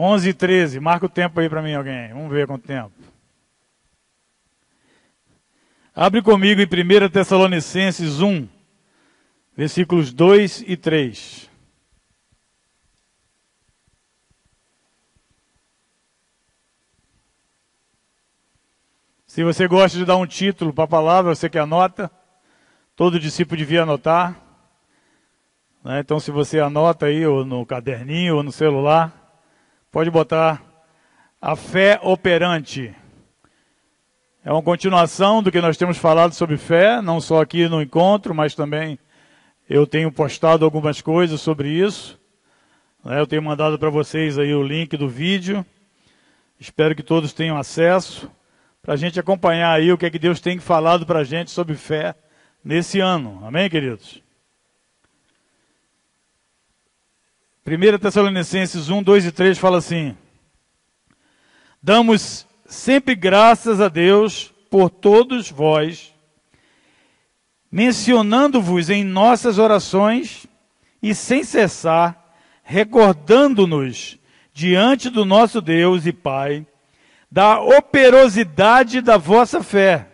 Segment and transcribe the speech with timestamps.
[0.00, 0.80] 11 e 13.
[0.80, 2.08] Marca o tempo aí para mim, alguém.
[2.08, 2.90] Vamos ver quanto tempo.
[5.94, 8.48] Abre comigo em 1 Tessalonicenses 1,
[9.54, 11.50] versículos 2 e 3.
[19.26, 22.10] Se você gosta de dar um título para a palavra, você que anota,
[22.96, 24.34] todo discípulo devia anotar.
[25.84, 26.00] Né?
[26.00, 29.19] Então, se você anota aí, ou no caderninho, ou no celular,
[29.90, 30.62] pode botar
[31.40, 32.94] a fé operante.
[34.44, 38.34] É uma continuação do que nós temos falado sobre fé, não só aqui no encontro,
[38.34, 38.98] mas também
[39.68, 42.18] eu tenho postado algumas coisas sobre isso.
[43.04, 43.20] Né?
[43.20, 45.64] Eu tenho mandado para vocês aí o link do vídeo.
[46.58, 48.30] Espero que todos tenham acesso
[48.82, 51.50] para a gente acompanhar aí o que é que Deus tem falado para a gente
[51.50, 52.14] sobre fé
[52.64, 53.40] nesse ano.
[53.44, 54.22] Amém, queridos?
[57.76, 60.16] 1 Tessalonicenses 1, 2 e 3 fala assim:
[61.80, 66.12] Damos sempre graças a Deus por todos vós,
[67.70, 70.46] mencionando-vos em nossas orações
[71.00, 74.18] e sem cessar, recordando-nos
[74.52, 76.66] diante do nosso Deus e Pai
[77.30, 80.08] da operosidade da vossa fé,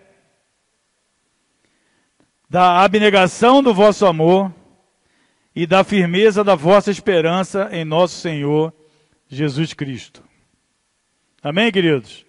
[2.50, 4.52] da abnegação do vosso amor
[5.56, 8.74] e da firmeza da vossa esperança em nosso Senhor
[9.26, 10.22] Jesus Cristo.
[11.42, 12.26] Amém, queridos?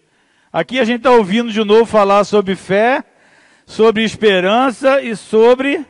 [0.52, 3.03] Aqui a gente está ouvindo de novo falar sobre fé,
[3.66, 5.86] sobre esperança e sobre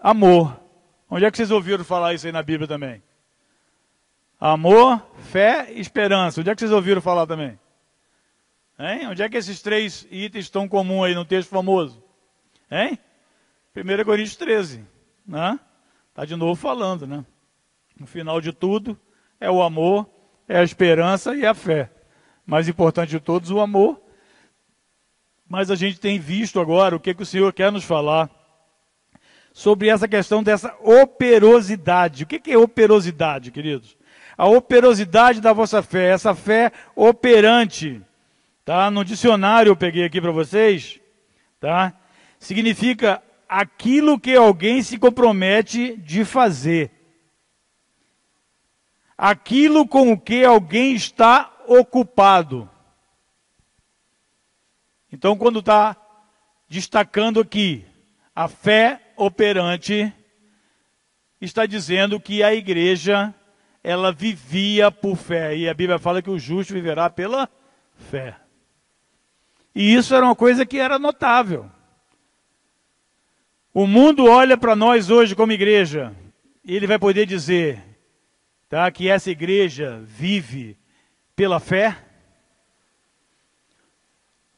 [0.00, 0.60] amor.
[1.10, 3.02] Onde é que vocês ouviram falar isso aí na Bíblia também?
[4.38, 6.40] Amor, fé e esperança.
[6.40, 7.58] Onde é que vocês ouviram falar também?
[8.78, 9.08] Hein?
[9.08, 12.00] Onde é que esses três itens estão comuns aí no texto famoso?
[12.70, 12.96] Hein?
[13.74, 14.84] 1 Coríntios 13.
[15.26, 15.58] Né?
[16.16, 17.22] Está de novo falando, né?
[18.00, 18.98] No final de tudo,
[19.38, 20.08] é o amor,
[20.48, 21.90] é a esperança e a fé.
[22.46, 24.00] Mais importante de todos, o amor.
[25.46, 28.30] Mas a gente tem visto agora o que, que o Senhor quer nos falar
[29.52, 32.24] sobre essa questão dessa operosidade.
[32.24, 33.94] O que, que é operosidade, queridos?
[34.38, 38.00] a operosidade da vossa fé, essa fé operante.
[38.64, 38.90] Tá?
[38.90, 40.98] No dicionário eu peguei aqui para vocês,
[41.60, 41.92] tá?
[42.38, 46.90] Significa aquilo que alguém se compromete de fazer.
[49.16, 52.68] Aquilo com o que alguém está ocupado.
[55.10, 55.96] Então, quando está
[56.68, 57.86] destacando aqui
[58.34, 60.12] a fé operante,
[61.40, 63.34] está dizendo que a igreja
[63.82, 65.56] ela vivia por fé.
[65.56, 67.48] E a Bíblia fala que o justo viverá pela
[67.94, 68.36] fé.
[69.74, 71.70] E isso era uma coisa que era notável.
[73.78, 76.16] O mundo olha para nós hoje como igreja,
[76.64, 77.84] e ele vai poder dizer
[78.70, 80.78] tá, que essa igreja vive
[81.36, 81.94] pela fé.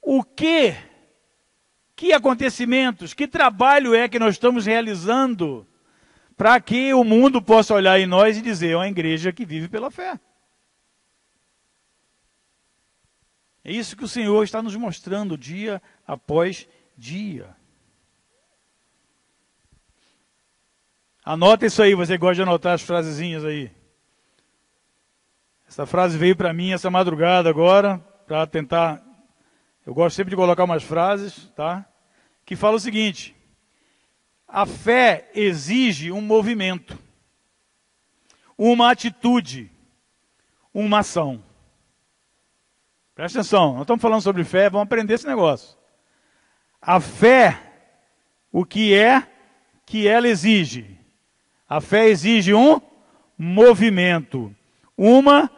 [0.00, 0.72] O que,
[1.96, 5.66] que acontecimentos, que trabalho é que nós estamos realizando
[6.36, 9.68] para que o mundo possa olhar em nós e dizer, é uma igreja que vive
[9.68, 10.16] pela fé.
[13.64, 17.57] É isso que o Senhor está nos mostrando dia após dia.
[21.31, 23.71] Anota isso aí, você gosta de anotar as frasezinhas aí.
[25.69, 29.05] Essa frase veio para mim essa madrugada agora, para tentar.
[29.84, 31.84] Eu gosto sempre de colocar umas frases, tá?
[32.47, 33.37] Que fala o seguinte:
[34.49, 36.99] a fé exige um movimento,
[38.56, 39.71] uma atitude,
[40.72, 41.45] uma ação.
[43.15, 45.77] Presta atenção, nós estamos falando sobre fé, vamos aprender esse negócio.
[46.81, 47.60] A fé,
[48.50, 49.31] o que é
[49.84, 50.97] que ela exige?
[51.68, 52.80] A fé exige um
[53.36, 54.54] movimento,
[54.96, 55.50] uma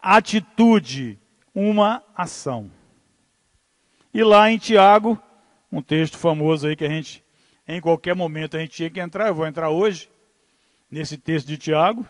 [0.00, 1.18] atitude,
[1.54, 2.70] uma ação.
[4.14, 5.20] E lá em Tiago,
[5.70, 7.24] um texto famoso aí que a gente
[7.68, 10.08] em qualquer momento a gente tinha que entrar, eu vou entrar hoje,
[10.90, 12.06] nesse texto de Tiago.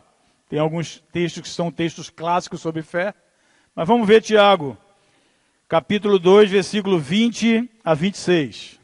[0.49, 3.15] Tem alguns textos que são textos clássicos sobre fé.
[3.75, 4.77] Mas vamos ver Tiago,
[5.69, 8.76] capítulo 2, versículo 20 a 26.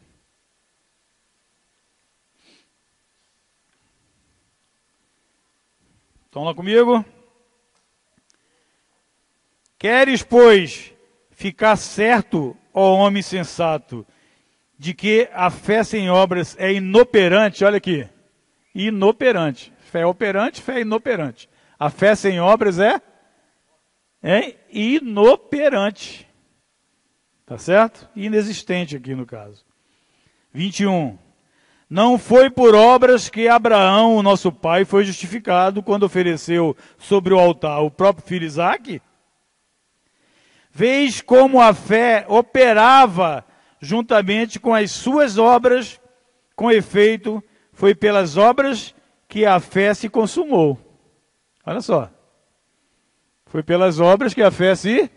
[6.32, 7.04] Estão lá comigo?
[9.78, 10.90] Queres, pois,
[11.30, 14.06] ficar certo, ó homem sensato,
[14.78, 18.08] de que a fé sem obras é inoperante, olha aqui,
[18.74, 19.74] inoperante.
[19.80, 21.50] Fé operante, fé inoperante.
[21.78, 22.98] A fé sem obras é,
[24.22, 26.26] é inoperante.
[27.44, 28.08] Tá certo?
[28.16, 29.66] Inexistente aqui no caso.
[30.50, 31.18] 21.
[31.92, 37.38] Não foi por obras que Abraão, o nosso pai, foi justificado quando ofereceu sobre o
[37.38, 39.02] altar o próprio filho Isaque?
[40.70, 43.44] Vês como a fé operava
[43.78, 46.00] juntamente com as suas obras,
[46.56, 47.44] com efeito,
[47.74, 48.94] foi pelas obras
[49.28, 50.78] que a fé se consumou.
[51.66, 52.10] Olha só.
[53.44, 55.10] Foi pelas obras que a fé se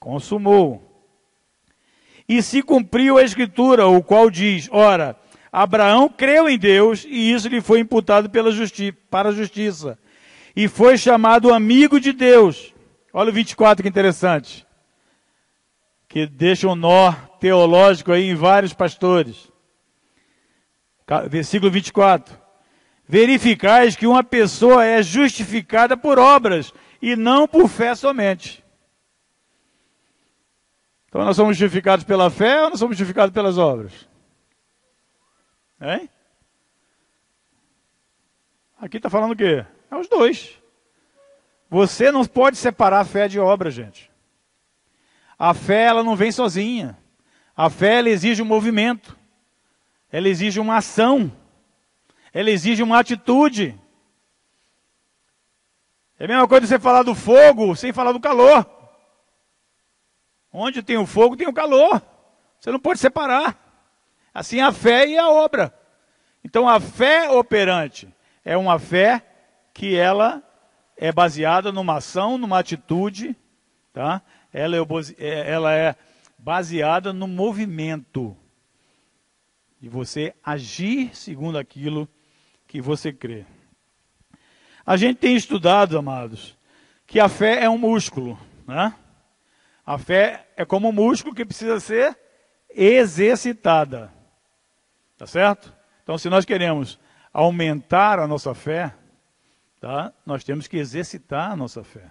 [0.00, 1.04] consumou.
[2.26, 5.20] E se cumpriu a escritura, o qual diz: Ora,
[5.52, 9.98] Abraão creu em Deus e isso lhe foi imputado pela justi para a justiça.
[10.56, 12.72] E foi chamado amigo de Deus.
[13.12, 14.66] Olha o 24 que interessante.
[16.08, 19.52] Que deixa um nó teológico aí em vários pastores.
[21.28, 22.40] Versículo 24.
[23.06, 26.72] Verificais que uma pessoa é justificada por obras
[27.02, 28.64] e não por fé somente.
[31.08, 34.11] Então nós somos justificados pela fé ou nós somos justificados pelas obras?
[35.82, 36.08] Hein?
[38.78, 39.66] Aqui está falando o quê?
[39.90, 40.58] É os dois.
[41.68, 44.10] Você não pode separar a fé de obra, gente.
[45.38, 46.96] A fé, ela não vem sozinha.
[47.56, 49.18] A fé, ela exige um movimento.
[50.10, 51.32] Ela exige uma ação.
[52.32, 53.78] Ela exige uma atitude.
[56.18, 58.64] É a mesma coisa você falar do fogo sem falar do calor.
[60.52, 62.00] Onde tem o fogo, tem o calor.
[62.60, 63.71] Você não pode separar.
[64.32, 65.74] Assim a fé e a obra.
[66.44, 68.12] Então a fé operante
[68.44, 69.22] é uma fé
[69.72, 70.42] que ela
[70.96, 73.36] é baseada numa ação, numa atitude,
[73.92, 74.22] tá?
[74.52, 74.80] Ela é,
[75.18, 75.96] é, ela é
[76.38, 78.36] baseada no movimento.
[79.80, 82.08] E você agir segundo aquilo
[82.66, 83.44] que você crê.
[84.84, 86.56] A gente tem estudado, amados,
[87.06, 88.94] que a fé é um músculo, né?
[89.84, 92.16] A fé é como um músculo que precisa ser
[92.74, 94.11] exercitada.
[95.22, 95.72] Tá certo?
[96.02, 96.98] Então, se nós queremos
[97.32, 98.92] aumentar a nossa fé,
[99.80, 100.12] tá?
[100.26, 102.10] Nós temos que exercitar a nossa fé.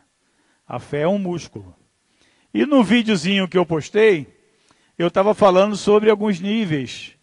[0.65, 1.75] A fé é um músculo.
[2.53, 4.33] E no videozinho que eu postei,
[4.97, 7.17] eu estava falando sobre alguns níveis,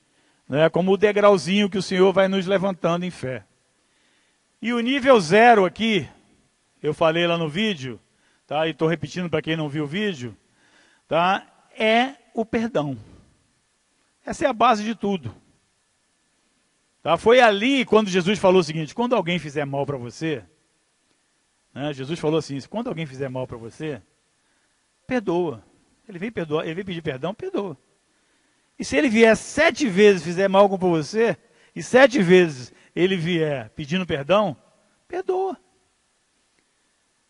[0.47, 3.47] né, como o degrauzinho que o Senhor vai nos levantando em fé.
[4.61, 6.07] E o nível zero aqui,
[6.83, 7.99] eu falei lá no vídeo,
[8.47, 8.67] tá?
[8.67, 10.37] E estou repetindo para quem não viu o vídeo,
[11.09, 11.47] tá?
[11.75, 12.95] É o perdão.
[14.23, 15.35] Essa é a base de tudo.
[17.03, 17.17] Tá?
[17.17, 20.45] Foi ali quando Jesus falou o seguinte: quando alguém fizer mal para você,
[21.73, 24.03] né, Jesus falou assim: quando alguém fizer mal para você,
[25.07, 25.65] perdoa.
[26.09, 27.77] Ele vem perdoar, ele pedir perdão, perdoa.
[28.79, 31.37] E se ele vier sete vezes fizer mal com você,
[31.75, 34.57] e sete vezes ele vier pedindo perdão,
[35.07, 35.59] perdoa.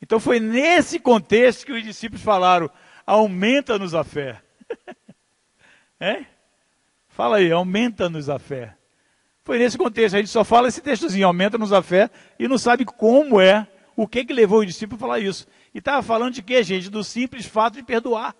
[0.00, 2.70] Então foi nesse contexto que os discípulos falaram:
[3.04, 4.40] aumenta-nos a fé.
[5.98, 6.24] é?
[7.08, 8.77] Fala aí, aumenta-nos a fé.
[9.48, 12.84] Foi nesse contexto, a gente só fala esse textozinho, aumenta-nos a fé, e não sabe
[12.84, 13.66] como é,
[13.96, 15.46] o que que levou o discípulo a falar isso.
[15.72, 16.90] E estava falando de quê, gente?
[16.90, 18.36] Do simples fato de perdoar.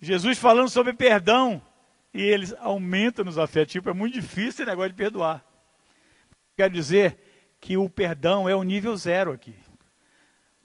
[0.00, 1.60] Jesus falando sobre perdão
[2.14, 3.66] e eles aumentam-nos a fé.
[3.66, 5.44] Tipo, é muito difícil esse negócio de perdoar.
[6.56, 7.18] Quero dizer
[7.60, 9.56] que o perdão é o nível zero aqui.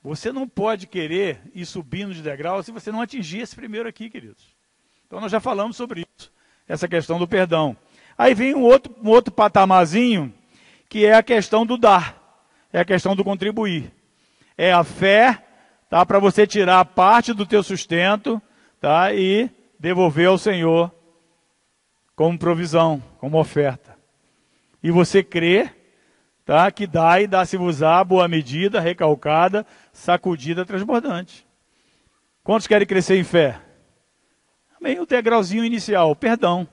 [0.04, 4.08] Você não pode querer ir subindo de degrau se você não atingir esse primeiro aqui,
[4.08, 4.56] queridos.
[5.08, 6.32] Então nós já falamos sobre isso,
[6.72, 7.76] essa questão do perdão.
[8.18, 10.34] Aí vem um outro, um outro patamarzinho,
[10.88, 12.40] que é a questão do dar,
[12.72, 13.92] é a questão do contribuir.
[14.58, 15.44] É a fé,
[15.90, 18.42] tá, para você tirar parte do teu sustento,
[18.80, 20.90] tá, e devolver ao Senhor
[22.16, 23.98] como provisão, como oferta.
[24.82, 25.70] E você crê,
[26.46, 26.72] tá?
[26.72, 31.46] Que dá e dá-se-vos-á boa medida, recalcada, sacudida, transbordante.
[32.44, 33.60] Quantos querem crescer em fé?
[34.82, 35.00] Amém.
[35.00, 36.68] O degrauzinho inicial, perdão.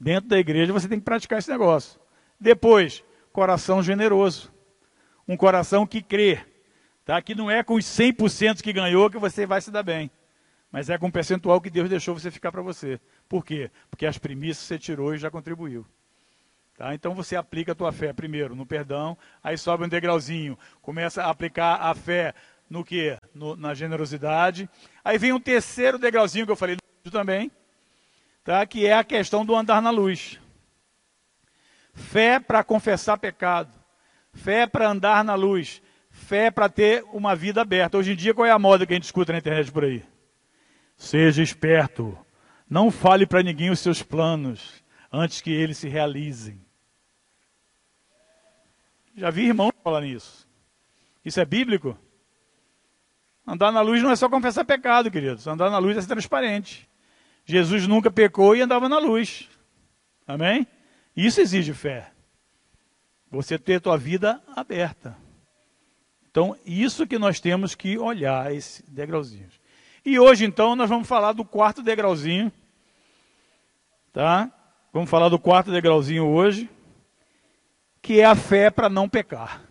[0.00, 2.00] Dentro da igreja você tem que praticar esse negócio.
[2.40, 4.50] Depois, coração generoso.
[5.26, 6.40] Um coração que crê.
[7.04, 7.20] Tá?
[7.20, 10.10] Que não é com os 100% que ganhou que você vai se dar bem.
[10.72, 12.98] Mas é com o percentual que Deus deixou você ficar para você.
[13.28, 13.70] Por quê?
[13.90, 15.86] Porque as primícias você tirou e já contribuiu.
[16.76, 16.94] Tá?
[16.94, 21.30] Então você aplica a tua fé primeiro no perdão, aí sobe um degrauzinho, começa a
[21.30, 22.34] aplicar a fé
[22.70, 23.18] no que?
[23.34, 24.68] na generosidade.
[25.02, 26.76] Aí vem um terceiro degrauzinho que eu falei
[27.10, 27.50] também,
[28.44, 28.64] tá?
[28.66, 30.40] que é a questão do andar na luz.
[31.92, 33.72] Fé para confessar pecado,
[34.32, 37.98] fé para andar na luz, fé para ter uma vida aberta.
[37.98, 40.04] Hoje em dia, qual é a moda que a gente escuta na internet por aí?
[40.96, 42.16] Seja esperto.
[42.68, 46.60] Não fale para ninguém os seus planos antes que eles se realizem.
[49.16, 50.46] Já vi irmãos falar nisso.
[51.24, 51.98] Isso é bíblico?
[53.46, 55.46] Andar na luz não é só confessar pecado, queridos.
[55.46, 56.87] Andar na luz é ser transparente.
[57.48, 59.48] Jesus nunca pecou e andava na luz.
[60.26, 60.66] Amém?
[61.16, 62.12] Isso exige fé.
[63.30, 65.16] Você ter tua vida aberta.
[66.30, 69.58] Então, isso que nós temos que olhar, esses degrauzinhos.
[70.04, 72.52] E hoje, então, nós vamos falar do quarto degrauzinho.
[74.12, 74.52] Tá?
[74.92, 76.68] Vamos falar do quarto degrauzinho hoje,
[78.02, 79.62] que é a fé para não pecar.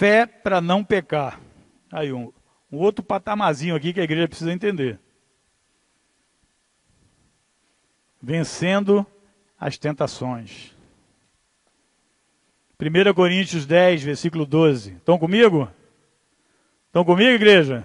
[0.00, 1.38] Fé para não pecar.
[1.92, 2.32] Aí, um,
[2.72, 4.98] um outro patamazinho aqui que a igreja precisa entender.
[8.18, 9.04] Vencendo
[9.58, 10.74] as tentações.
[12.80, 14.94] 1 Coríntios 10, versículo 12.
[14.94, 15.70] Estão comigo?
[16.86, 17.84] Estão comigo, igreja?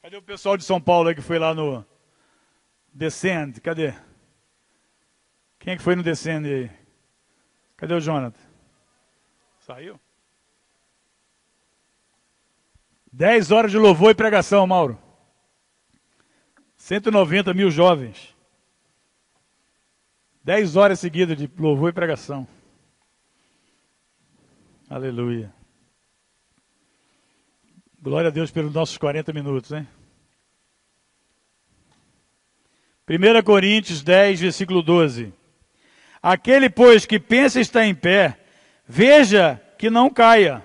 [0.00, 1.84] Cadê o pessoal de São Paulo que foi lá no
[2.94, 3.60] Descend?
[3.60, 3.92] Cadê?
[5.58, 6.70] Quem é que foi no Descend aí?
[7.76, 8.40] Cadê o Jonathan?
[9.60, 10.00] Saiu?
[13.12, 14.98] Dez horas de louvor e pregação, Mauro.
[16.76, 18.34] 190 mil jovens.
[20.42, 22.46] Dez horas seguidas de louvor e pregação.
[24.88, 25.52] Aleluia.
[28.00, 29.86] Glória a Deus pelos nossos 40 minutos, hein?
[33.08, 35.32] 1 Coríntios 10, versículo 12.
[36.22, 38.38] Aquele, pois, que pensa estar em pé,
[38.86, 40.62] veja que não caia.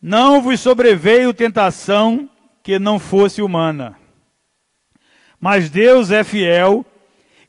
[0.00, 2.28] Não vos sobreveio tentação
[2.62, 3.96] que não fosse humana.
[5.38, 6.84] Mas Deus é fiel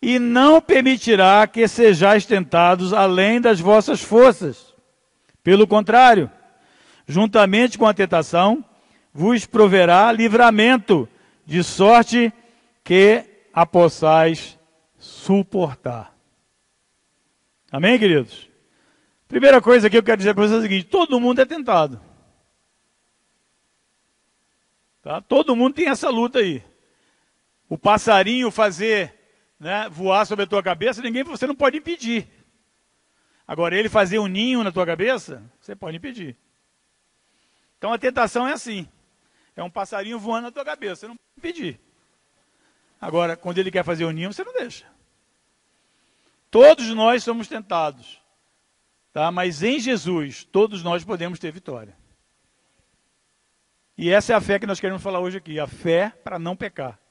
[0.02, 4.74] e não permitirá que sejais tentados além das vossas forças.
[5.44, 6.30] Pelo contrário,
[7.08, 8.64] juntamente com a tentação,
[9.14, 11.08] vos proverá livramento,
[11.46, 12.32] de sorte
[12.84, 14.58] que a possais
[14.98, 16.14] suportar.
[17.72, 18.50] Amém, queridos?
[19.30, 22.02] Primeira coisa que eu quero dizer para vocês é o seguinte: todo mundo é tentado.
[25.02, 25.22] Tá?
[25.22, 26.62] Todo mundo tem essa luta aí.
[27.70, 29.16] O passarinho fazer
[29.58, 32.28] né, voar sobre a tua cabeça, ninguém, você não pode impedir.
[33.48, 36.36] Agora, ele fazer um ninho na tua cabeça, você pode impedir.
[37.78, 38.86] Então a tentação é assim:
[39.56, 41.80] é um passarinho voando na tua cabeça, você não pode impedir.
[43.00, 44.86] Agora, quando ele quer fazer o um ninho, você não deixa.
[46.52, 48.22] Todos nós somos tentados,
[49.12, 49.32] tá?
[49.32, 51.98] mas em Jesus, todos nós podemos ter vitória.
[53.98, 56.56] E essa é a fé que nós queremos falar hoje aqui: a fé para não
[56.56, 57.02] pecar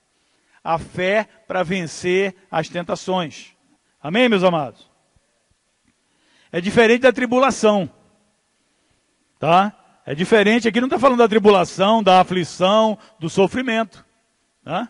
[0.63, 3.55] a fé para vencer as tentações.
[4.01, 4.89] Amém, meus amados?
[6.53, 7.91] É diferente da tribulação.
[9.39, 9.75] Tá?
[10.05, 14.05] É diferente, aqui não está falando da tribulação, da aflição, do sofrimento.
[14.63, 14.89] Tá?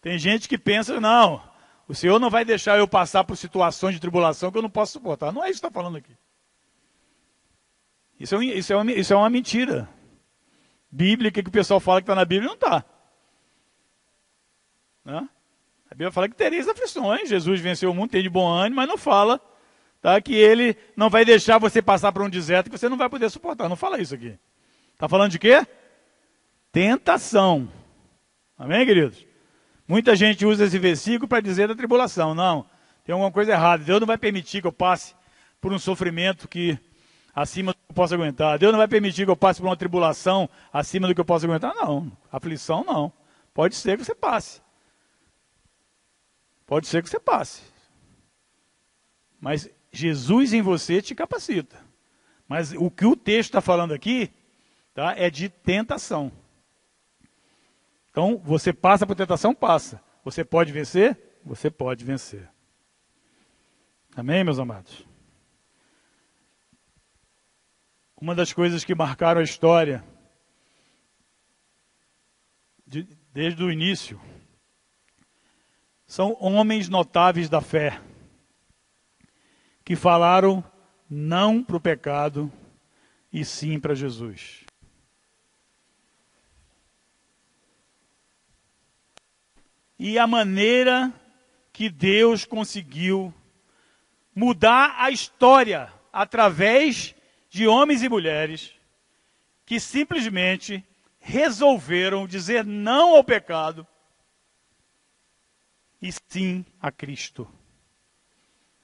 [0.00, 1.42] Tem gente que pensa, não,
[1.88, 4.92] o Senhor não vai deixar eu passar por situações de tribulação que eu não posso
[4.92, 5.32] suportar.
[5.32, 6.12] Não é isso que está falando aqui.
[8.20, 9.88] Isso é, isso, é uma, isso é uma mentira.
[10.90, 12.84] Bíblica que o pessoal fala que está na Bíblia não está.
[15.02, 15.28] Né?
[15.90, 17.30] A Bíblia fala que tereis aflições.
[17.30, 19.40] Jesus venceu o mundo, tem de bom ânimo, mas não fala
[20.02, 23.08] tá, que ele não vai deixar você passar por um deserto que você não vai
[23.08, 23.66] poder suportar.
[23.66, 24.38] Não fala isso aqui.
[24.92, 25.66] Está falando de quê?
[26.70, 27.66] Tentação.
[28.58, 29.27] Amém, queridos?
[29.88, 32.34] Muita gente usa esse versículo para dizer da tribulação.
[32.34, 32.66] Não,
[33.04, 33.82] tem alguma coisa errada.
[33.82, 35.14] Deus não vai permitir que eu passe
[35.62, 36.78] por um sofrimento que
[37.34, 38.58] acima do que eu posso aguentar.
[38.58, 41.46] Deus não vai permitir que eu passe por uma tribulação acima do que eu posso
[41.46, 41.74] aguentar.
[41.74, 43.10] Não, aflição não.
[43.54, 44.60] Pode ser que você passe.
[46.66, 47.62] Pode ser que você passe.
[49.40, 51.78] Mas Jesus em você te capacita.
[52.46, 54.30] Mas o que o texto está falando aqui
[54.92, 56.30] tá, é de tentação.
[58.18, 59.54] Então, você passa por tentação?
[59.54, 60.02] Passa.
[60.24, 61.16] Você pode vencer?
[61.44, 62.50] Você pode vencer.
[64.16, 65.06] Amém, meus amados?
[68.20, 70.04] Uma das coisas que marcaram a história,
[72.84, 74.20] de, desde o início,
[76.04, 78.02] são homens notáveis da fé,
[79.84, 80.64] que falaram
[81.08, 82.52] não para o pecado
[83.32, 84.67] e sim para Jesus.
[89.98, 91.12] E a maneira
[91.72, 93.34] que Deus conseguiu
[94.34, 97.14] mudar a história através
[97.50, 98.72] de homens e mulheres
[99.66, 100.84] que simplesmente
[101.18, 103.86] resolveram dizer não ao pecado
[106.00, 107.48] e sim a Cristo.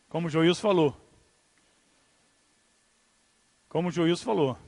[0.08, 0.96] Como Joilson falou.
[3.68, 4.58] Como Joilson falou.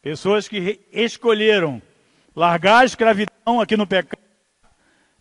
[0.00, 1.82] Pessoas que escolheram
[2.36, 4.23] largar a escravidão aqui no pecado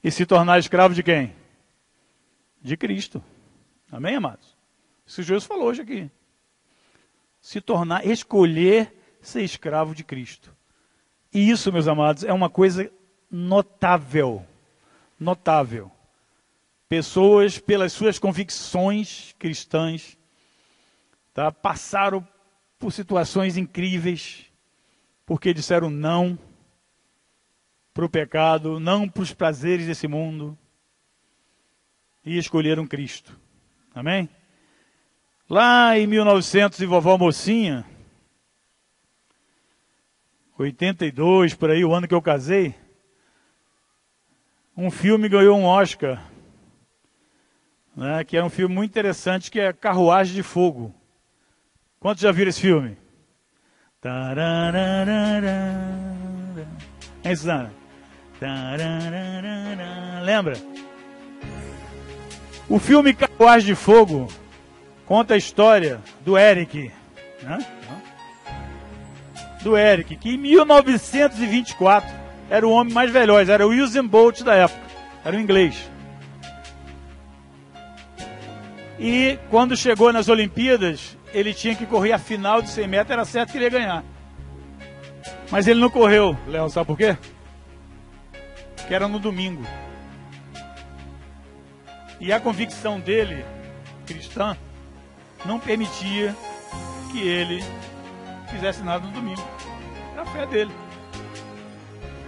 [0.03, 1.33] e se tornar escravo de quem?
[2.61, 3.23] De Cristo.
[3.91, 4.57] Amém, amados?
[5.05, 6.11] Isso que Jesus falou hoje aqui.
[7.41, 10.53] Se tornar, escolher ser escravo de Cristo.
[11.33, 12.91] E isso, meus amados, é uma coisa
[13.31, 14.45] notável.
[15.19, 15.91] Notável.
[16.89, 20.17] Pessoas, pelas suas convicções cristãs,
[21.33, 22.27] tá, passaram
[22.77, 24.45] por situações incríveis,
[25.25, 26.37] porque disseram não
[27.93, 30.57] para o pecado, não para os prazeres desse mundo,
[32.25, 33.37] e escolheram Cristo.
[33.93, 34.27] Amém?
[35.49, 37.85] Lá em 1900, e vovó Mocinha,
[40.57, 42.75] 82, por aí, o ano que eu casei,
[44.75, 46.23] um filme ganhou um Oscar,
[47.95, 50.93] né, que é um filme muito interessante, que é Carruagem de Fogo.
[51.99, 52.97] Quantos já viram esse filme?
[57.23, 57.82] Hein, Suzana?
[60.23, 60.55] Lembra?
[62.69, 64.27] O filme Carruagem de Fogo
[65.05, 66.91] conta a história do Eric,
[67.41, 67.65] né?
[69.61, 72.09] do Eric, que em 1924
[72.49, 74.81] era o homem mais veloz, era o Usain Bolt da época,
[75.23, 75.89] era o inglês.
[78.99, 83.25] E quando chegou nas Olimpíadas, ele tinha que correr a final de 100 metros, era
[83.25, 84.03] certo que ele ia ganhar.
[85.49, 87.17] Mas ele não correu, Léo, sabe por quê?
[88.87, 89.63] Que era no domingo.
[92.19, 93.45] E a convicção dele,
[94.05, 94.57] cristã,
[95.45, 96.35] não permitia
[97.11, 97.61] que ele
[98.49, 99.41] fizesse nada no domingo.
[100.13, 100.71] Era a fé dele.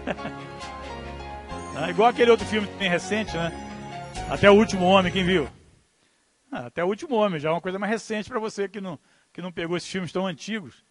[1.77, 3.51] ah, igual aquele outro filme que tem recente, né?
[4.29, 5.47] Até o último homem, quem viu?
[6.51, 8.99] Ah, até o último homem, já é uma coisa mais recente para você que não,
[9.31, 10.83] que não pegou esses filmes tão antigos.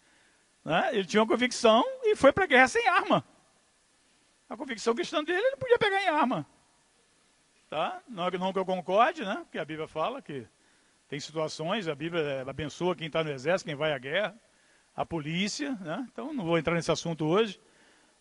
[0.64, 0.90] Né?
[0.92, 3.24] Ele tinha uma convicção e foi para a guerra sem arma.
[4.48, 6.46] A convicção cristã dele, ele não podia pegar em arma.
[7.70, 8.00] Tá?
[8.08, 9.36] Não, não que eu concorde, né?
[9.42, 10.46] Porque a Bíblia fala que
[11.08, 14.34] tem situações, a Bíblia abençoa quem está no exército, quem vai à guerra,
[14.94, 16.06] a polícia, né?
[16.12, 17.60] Então não vou entrar nesse assunto hoje.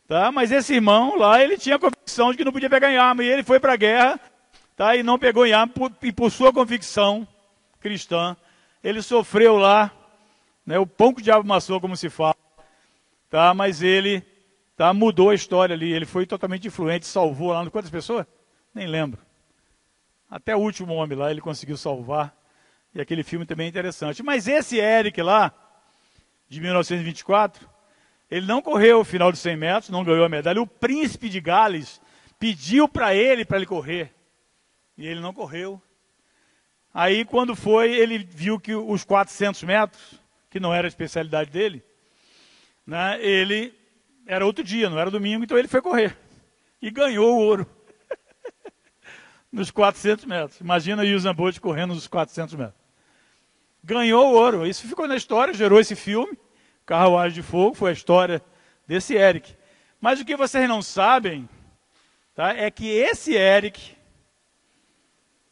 [0.08, 0.32] Tá?
[0.32, 3.24] Mas esse irmão lá, ele tinha a convicção de que não podia pegar em arma,
[3.24, 4.20] e ele foi para a guerra,
[4.76, 4.96] tá?
[4.96, 7.28] E não pegou em arma, por, e por sua convicção
[7.80, 8.36] cristã,
[8.84, 9.92] ele sofreu lá,
[10.66, 10.78] né?
[10.78, 12.36] O pão que o diabo amassou, como se fala,
[13.30, 13.54] tá?
[13.54, 14.26] Mas ele,
[14.84, 14.94] tá?
[14.94, 18.26] Mudou a história ali, ele foi totalmente influente, salvou lá, quantas pessoas?
[18.76, 19.22] Nem lembro.
[20.30, 22.36] Até o último homem lá ele conseguiu salvar.
[22.94, 24.22] E aquele filme também é interessante.
[24.22, 25.54] Mas esse Eric lá,
[26.50, 27.66] de 1924,
[28.30, 30.62] ele não correu o final de 100 metros, não ganhou a medalha.
[30.62, 32.02] O príncipe de Gales
[32.38, 34.14] pediu para ele para ele correr.
[34.98, 35.82] E ele não correu.
[36.94, 40.20] Aí, quando foi, ele viu que os 400 metros,
[40.50, 41.82] que não era a especialidade dele,
[42.86, 43.74] né, ele
[44.26, 46.18] era outro dia, não era domingo, então ele foi correr.
[46.82, 47.70] E ganhou o ouro
[49.52, 50.60] nos 400 metros.
[50.60, 52.84] Imagina o Usain Bolt correndo nos 400 metros.
[53.84, 54.66] Ganhou o ouro.
[54.66, 56.38] Isso ficou na história, gerou esse filme.
[56.86, 58.42] Carruagem de Fogo foi a história
[58.88, 59.56] desse Eric.
[60.00, 61.48] Mas o que vocês não sabem
[62.36, 63.96] tá, é que esse Eric,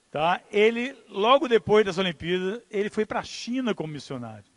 [0.10, 4.50] tá, ele, logo depois das Olimpíadas, ele foi para a China como missionário.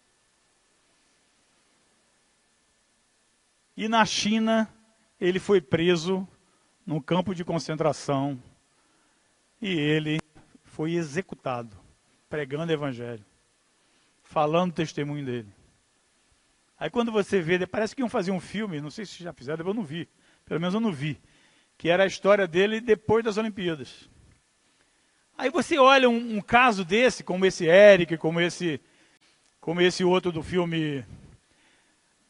[3.76, 4.68] E na China,
[5.20, 6.26] ele foi preso
[6.86, 8.40] num campo de concentração
[9.60, 10.20] e ele
[10.62, 11.76] foi executado,
[12.28, 13.24] pregando o evangelho,
[14.22, 15.48] falando o testemunho dele.
[16.78, 19.66] Aí quando você vê, parece que iam fazer um filme, não sei se já fizeram,
[19.66, 20.08] eu não vi,
[20.44, 21.20] pelo menos eu não vi,
[21.78, 24.08] que era a história dele depois das Olimpíadas.
[25.36, 28.80] Aí você olha um, um caso desse, como esse Eric, como esse,
[29.60, 31.04] como esse outro do filme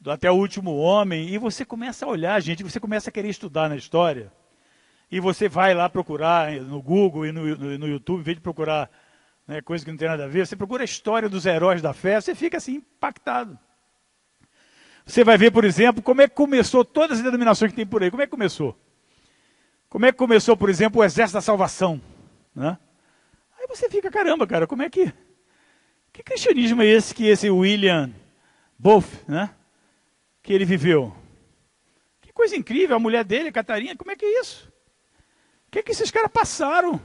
[0.05, 3.31] do Até o Último Homem, e você começa a olhar, gente, você começa a querer
[3.31, 4.31] estudar na história
[5.11, 8.43] e você vai lá procurar no Google e no, no, no YouTube, em vez de
[8.43, 8.91] procurar
[9.49, 11.95] né, coisa que não tem nada a ver, você procura a história dos heróis da
[11.95, 13.59] fé, você fica assim impactado.
[15.07, 18.03] Você vai ver, por exemplo, como é que começou todas as denominações que tem por
[18.03, 18.11] aí.
[18.11, 18.79] Como é que começou?
[19.89, 21.99] Como é que começou, por exemplo, o Exército da Salvação?
[22.55, 22.77] Né?
[23.59, 25.11] Aí você fica, caramba, cara, como é que.
[26.13, 28.13] Que cristianismo é esse que esse William
[28.79, 29.49] Boff, né?
[30.45, 31.13] Que ele viveu?
[32.21, 34.73] Que coisa incrível, a mulher dele, Catarina, como é que é isso?
[35.75, 37.01] que, que esses caras passaram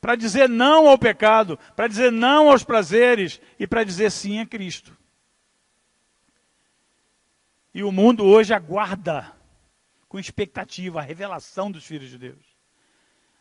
[0.00, 4.46] para dizer não ao pecado, para dizer não aos prazeres e para dizer sim a
[4.46, 4.96] Cristo?
[7.74, 9.32] E o mundo hoje aguarda
[10.08, 12.54] com expectativa a revelação dos filhos de Deus.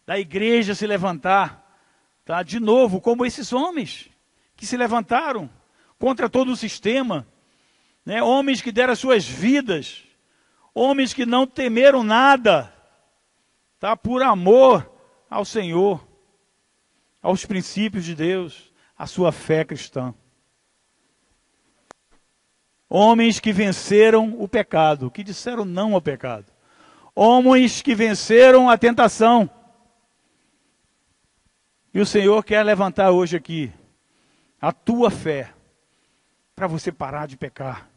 [0.06, 1.80] Da igreja se levantar,
[2.26, 2.44] tá?
[2.44, 4.10] De novo, como esses homens
[4.56, 5.50] que se levantaram
[6.00, 7.28] contra todo o sistema,
[8.06, 8.22] né?
[8.22, 10.04] Homens que deram suas vidas,
[10.74, 12.74] homens que não temeram nada,
[13.80, 13.96] tá?
[13.96, 14.90] por amor
[15.30, 16.06] ao Senhor,
[17.22, 20.14] aos princípios de Deus, a sua fé cristã.
[22.90, 26.46] Homens que venceram o pecado, que disseram não ao pecado.
[27.16, 29.50] Homens que venceram a tentação.
[31.92, 33.72] E o Senhor quer levantar hoje aqui
[34.62, 35.54] a tua fé
[36.56, 37.93] para você parar de pecar.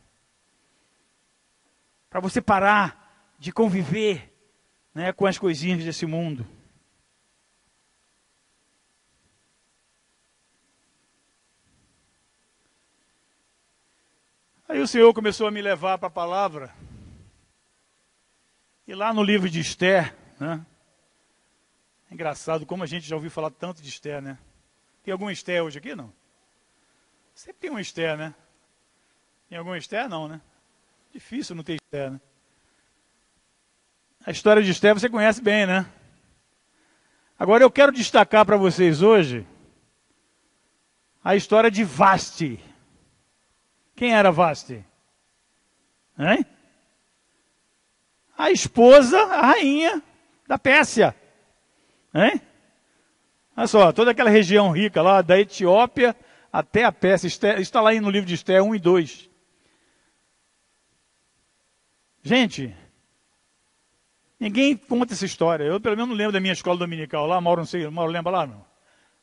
[2.17, 4.35] Para você parar de conviver
[4.95, 6.47] né, com as coisinhas desse mundo.
[14.67, 16.75] Aí o Senhor começou a me levar para a palavra.
[18.89, 20.65] E lá no livro de Esther, né?
[22.11, 24.39] É engraçado como a gente já ouviu falar tanto de Esther, né?
[25.05, 26.11] Tem algum Esther hoje aqui, não?
[27.35, 28.35] Sempre tem um Esther, né?
[29.51, 30.41] Tem algum Esther, não, né?
[31.17, 32.21] Difícil não ter Esther, né?
[34.27, 35.87] A história de Esther você conhece bem, né?
[37.39, 39.47] Agora eu quero destacar para vocês hoje
[41.25, 42.61] a história de Vaste.
[43.95, 44.85] Quem era Vaste?
[46.19, 46.45] Hein?
[48.37, 50.03] A esposa, a rainha
[50.47, 51.17] da Pérsia.
[52.15, 52.43] Hein?
[53.57, 56.15] Olha só, toda aquela região rica lá, da Etiópia
[56.53, 57.27] até a Pérsia,
[57.59, 59.36] está lá no livro de Esther 1 e 2.
[62.27, 62.77] Gente,
[64.41, 65.63] ninguém conta essa história.
[65.63, 68.33] Eu pelo menos não lembro da minha escola dominical lá, Mauro não sei, Mauro lembra
[68.33, 68.67] lá, não?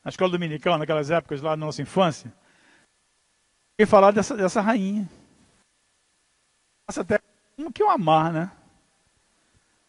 [0.02, 2.32] Na escola dominical, naquelas épocas lá na nossa infância
[3.78, 5.06] e falar dessa, dessa rainha.
[6.86, 7.20] Passa até
[7.54, 8.50] como que eu amar, né?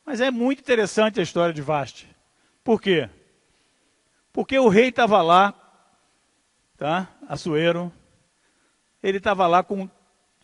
[0.06, 2.14] Mas é muito interessante a história de Vaste.
[2.66, 3.10] Por quê?
[4.34, 5.54] Porque o rei estava lá,
[6.76, 7.08] tá?
[7.30, 7.94] Açoeiro.
[9.02, 9.90] Ele estava lá com,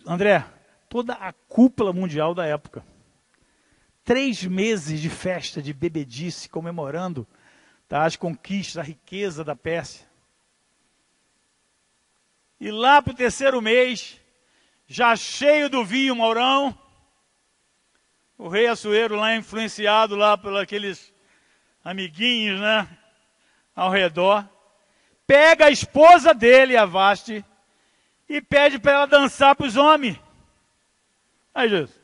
[0.08, 0.46] André,
[0.92, 2.84] toda a cúpula mundial da época.
[4.04, 7.26] Três meses de festa, de bebedice, comemorando
[7.88, 8.04] tá?
[8.04, 10.06] as conquistas, a riqueza da Pérsia.
[12.60, 14.20] E lá para o terceiro mês,
[14.86, 16.78] já cheio do vinho, Maurão,
[18.38, 21.14] o rei Açoeiro lá influenciado lá por aqueles
[21.86, 22.86] amiguinhos, né?
[23.74, 24.46] Ao redor,
[25.26, 27.46] pega a esposa dele, a Vaste,
[28.28, 30.20] e pede para ela dançar para os homens.
[31.54, 32.00] Aí, Jesus.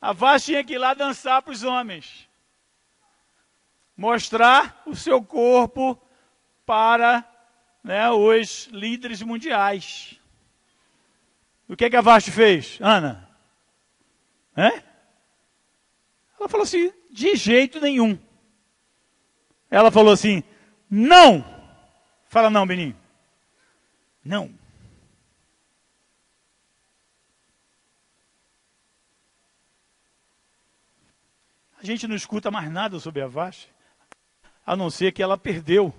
[0.00, 2.28] A Vaste tinha que ir lá dançar para os homens.
[3.96, 6.00] Mostrar o seu corpo
[6.66, 7.24] para
[7.82, 10.20] né, os líderes mundiais.
[11.68, 13.28] O que, é que a Vasti fez, Ana?
[14.56, 14.82] É?
[16.38, 18.18] Ela falou assim: de jeito nenhum.
[19.70, 20.42] Ela falou assim:
[20.90, 21.44] não.
[22.28, 22.96] Fala não, Beninho.
[24.24, 24.52] Não.
[31.84, 33.68] A gente não escuta mais nada sobre a Vasti,
[34.64, 35.92] a não ser que ela perdeu,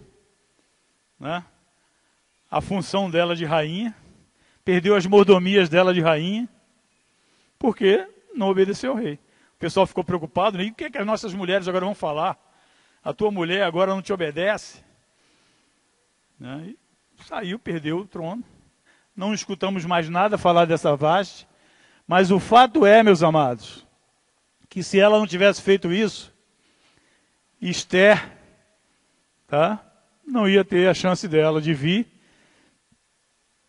[1.19, 1.45] né?
[2.49, 3.95] a função dela de rainha,
[4.63, 6.49] perdeu as mordomias dela de rainha,
[7.59, 9.19] porque não obedeceu ao rei.
[9.57, 12.35] O pessoal ficou preocupado, e o que, é que as nossas mulheres agora vão falar?
[13.03, 14.83] A tua mulher agora não te obedece?
[16.39, 16.73] Né?
[17.25, 18.43] Saiu, perdeu o trono.
[19.15, 21.47] Não escutamos mais nada falar dessa vaste,
[22.07, 23.84] mas o fato é, meus amados,
[24.75, 26.33] que se ela não tivesse feito isso,
[27.61, 28.29] Esther
[29.47, 29.81] tá,
[30.27, 32.05] não ia ter a chance dela de vir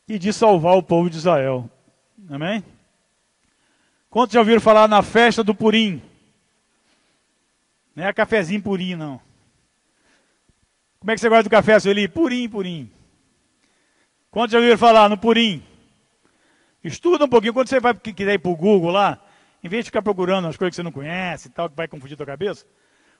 [0.08, 1.70] e de salvar o povo de Israel.
[2.28, 2.64] Amém?
[4.10, 6.02] Quantos já ouviram falar na festa do Purim?
[7.94, 9.20] Não é cafezinho purim, não.
[10.98, 12.08] Como é que você gosta do café, Sueli?
[12.08, 12.90] Purim, purim.
[14.28, 15.62] Quantos já ouviram falar no purim?
[16.82, 17.54] Estuda um pouquinho.
[17.54, 19.22] Quando você vai quiser ir para o Google lá,
[19.62, 21.88] em vez de ficar procurando as coisas que você não conhece e tal, que vai
[21.88, 22.66] confundir tua cabeça,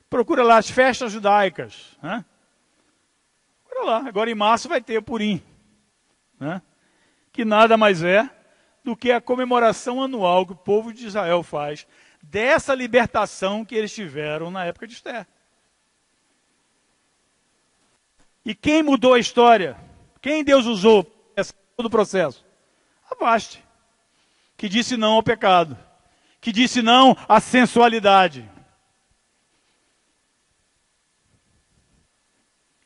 [0.09, 1.97] procura lá as festas judaicas.
[2.01, 2.23] Né?
[3.65, 4.07] Procura lá.
[4.07, 5.41] Agora em março vai ter purim.
[6.39, 6.61] Né?
[7.37, 8.27] que nada mais é
[8.83, 11.85] do que a comemoração anual que o povo de Israel faz
[12.19, 15.27] dessa libertação que eles tiveram na época de Esther.
[18.43, 19.77] E quem mudou a história?
[20.19, 21.05] Quem Deus usou
[21.37, 22.43] nesse todo o processo?
[23.07, 23.63] Abaste,
[24.57, 25.77] que disse não ao pecado,
[26.47, 28.49] que disse não à sensualidade,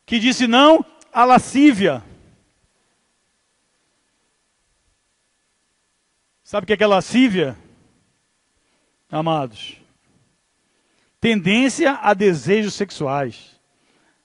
[0.03, 2.03] que disse não à lascívia,
[6.43, 7.55] Sabe o que é aquela lascívia?
[9.09, 9.77] Amados.
[11.21, 13.57] Tendência a desejos sexuais.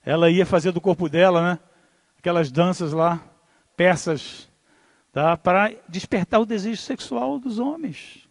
[0.03, 1.59] Ela ia fazer do corpo dela, né?
[2.17, 3.23] Aquelas danças lá,
[3.77, 4.51] persas,
[5.13, 5.37] tá?
[5.37, 8.26] para despertar o desejo sexual dos homens.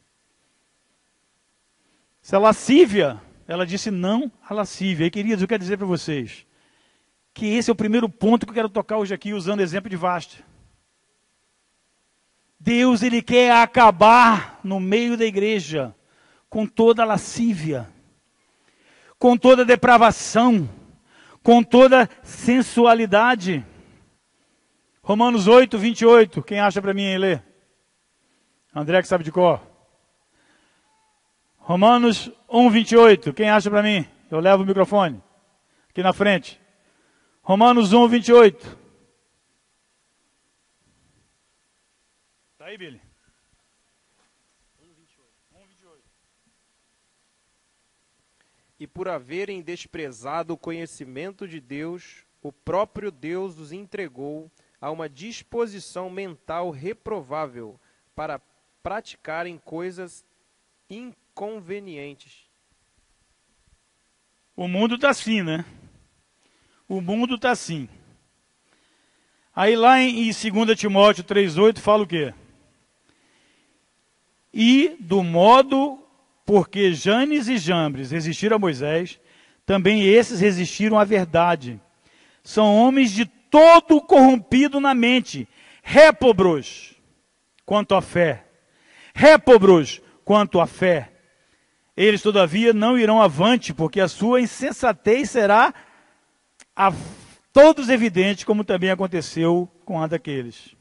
[2.26, 5.06] Se a lascívia, ela disse não à lascívia.
[5.06, 6.44] E queridos, eu quero dizer para vocês
[7.32, 9.88] que esse é o primeiro ponto que eu quero tocar hoje aqui, usando o exemplo
[9.88, 10.42] de Vasta.
[12.58, 15.94] Deus, Ele quer acabar no meio da igreja
[16.50, 17.88] com toda a lascívia,
[19.20, 20.68] com toda a depravação,
[21.44, 23.64] com toda sensualidade.
[25.00, 26.42] Romanos 8, 28.
[26.42, 27.40] Quem acha para mim ler?
[28.74, 29.75] André que sabe de cor.
[31.66, 33.34] Romanos 1, 28.
[33.34, 34.06] Quem acha para mim?
[34.30, 35.20] Eu levo o microfone.
[35.90, 36.60] Aqui na frente.
[37.42, 38.78] Romanos 1, 28.
[42.56, 43.02] Tá aí, Billy?
[48.78, 54.48] E por haverem desprezado o conhecimento de Deus, o próprio Deus os entregou
[54.80, 57.80] a uma disposição mental reprovável
[58.14, 58.40] para
[58.84, 60.24] praticarem coisas
[61.36, 62.46] inconvenientes.
[64.56, 65.66] O mundo está assim, né?
[66.88, 67.86] O mundo está assim.
[69.54, 72.32] Aí lá em 2 Timóteo 3,8 fala o quê?
[74.52, 76.02] E do modo
[76.46, 79.20] porque Janes e Jambres resistiram a Moisés,
[79.66, 81.78] também esses resistiram à verdade.
[82.42, 85.46] São homens de todo corrompido na mente,
[85.82, 86.94] répobros
[87.66, 88.46] quanto à fé.
[89.14, 91.12] Répobros quanto à fé.
[91.96, 95.72] Eles, todavia, não irão avante, porque a sua insensatez será
[96.74, 96.92] a
[97.52, 100.76] todos evidente, como também aconteceu com a daqueles.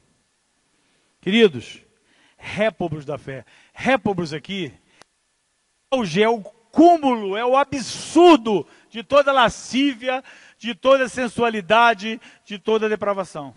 [1.21, 1.81] Queridos,
[2.37, 3.45] répobros da fé.
[3.73, 4.73] Répobros aqui
[5.89, 10.21] é o cúmulo, é o absurdo de toda lascívia,
[10.57, 13.55] de toda sensualidade, de toda depravação.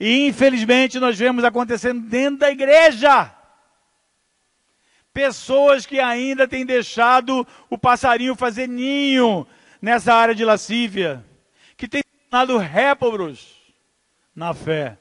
[0.00, 3.39] E infelizmente nós vemos acontecendo dentro da igreja.
[5.12, 9.46] Pessoas que ainda têm deixado o passarinho fazer ninho
[9.80, 11.24] nessa área de lascívia,
[11.76, 13.56] que têm tornado répobros
[14.34, 14.98] na fé.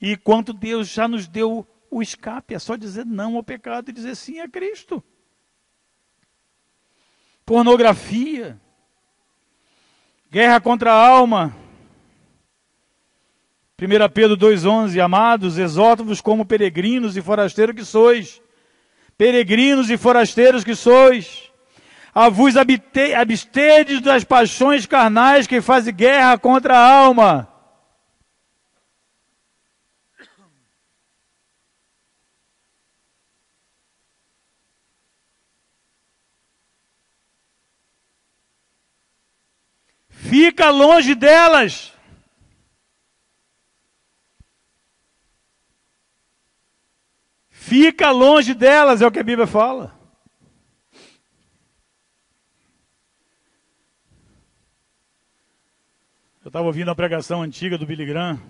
[0.00, 3.92] E quanto Deus já nos deu o escape, é só dizer não ao pecado e
[3.92, 5.02] dizer sim a Cristo
[7.48, 8.60] pornografia,
[10.30, 11.56] guerra contra a alma.
[13.80, 18.42] 1 Pedro 2,11: Amados, exorto-vos como peregrinos e forasteiros que sois,
[19.16, 21.52] peregrinos e forasteiros que sois,
[22.12, 27.46] a vos abstedes das paixões carnais que fazem guerra contra a alma.
[40.08, 41.96] Fica longe delas.
[47.68, 49.94] Fica longe delas, é o que a Bíblia fala.
[56.42, 58.40] Eu estava ouvindo a pregação antiga do Billy Graham.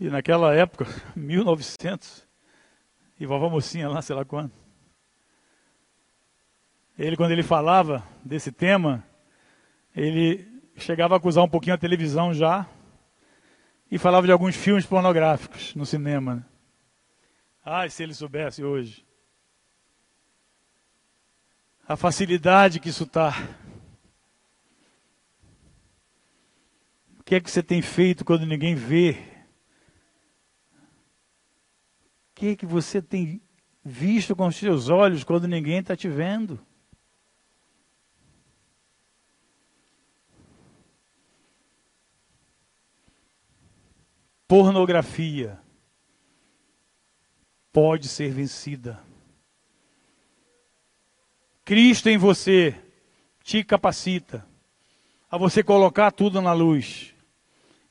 [0.00, 2.26] E naquela época, 1900,
[3.20, 4.50] e vovó mocinha lá, sei lá quando.
[6.98, 9.06] Ele, quando ele falava desse tema,
[9.94, 12.68] ele chegava a acusar um pouquinho a televisão já
[13.90, 16.36] e falava de alguns filmes pornográficos no cinema.
[16.36, 16.44] Né?
[17.64, 19.04] Ai, se ele soubesse hoje.
[21.88, 23.34] A facilidade que isso está.
[27.18, 29.18] O que é que você tem feito quando ninguém vê?
[32.30, 33.42] O que é que você tem
[33.84, 36.64] visto com os seus olhos quando ninguém está te vendo?
[44.50, 45.56] Pornografia
[47.72, 49.00] pode ser vencida.
[51.64, 52.74] Cristo em você
[53.44, 54.44] te capacita
[55.30, 57.14] a você colocar tudo na luz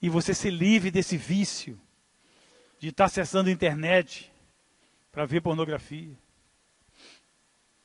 [0.01, 1.79] e você ser livre desse vício
[2.77, 4.29] de estar acessando a internet
[5.13, 6.13] para ver pornografia,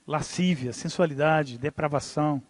[0.05, 2.43] lascívia, sensualidade, depravação.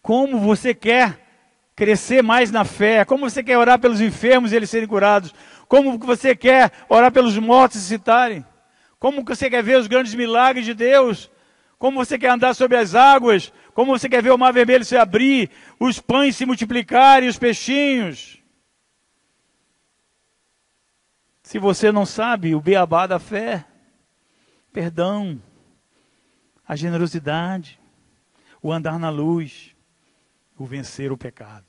[0.00, 1.31] Como você quer
[1.74, 5.34] crescer mais na fé, como você quer orar pelos enfermos e eles serem curados,
[5.66, 8.44] como você quer orar pelos mortos e citarem,
[8.98, 11.30] como você quer ver os grandes milagres de Deus,
[11.78, 14.96] como você quer andar sobre as águas, como você quer ver o mar vermelho se
[14.96, 18.38] abrir, os pães se multiplicarem, os peixinhos.
[21.42, 23.64] Se você não sabe o beabá da fé,
[24.72, 25.42] perdão,
[26.66, 27.80] a generosidade,
[28.62, 29.71] o andar na luz,
[30.58, 31.66] o vencer o pecado.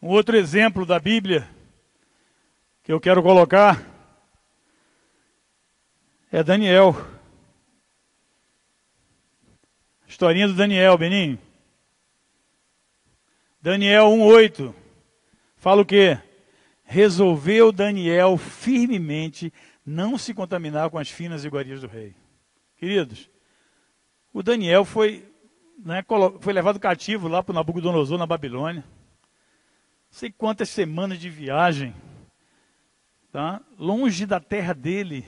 [0.00, 1.48] Um outro exemplo da Bíblia
[2.82, 3.82] que eu quero colocar
[6.30, 6.94] é Daniel.
[10.06, 11.38] Historinha do Daniel, Beninho.
[13.60, 14.72] Daniel 1,8.
[15.56, 16.20] Fala o quê?
[16.84, 19.52] Resolveu Daniel firmemente
[19.84, 22.14] não se contaminar com as finas iguarias do rei.
[22.76, 23.28] Queridos,
[24.36, 25.26] o Daniel foi,
[25.78, 26.04] né,
[26.40, 28.84] foi levado cativo lá para Nabucodonosor, na Babilônia.
[30.10, 31.94] Sei quantas semanas de viagem,
[33.32, 33.62] tá?
[33.78, 35.24] longe da terra dele.